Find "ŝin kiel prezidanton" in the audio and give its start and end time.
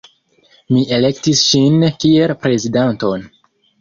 1.49-3.29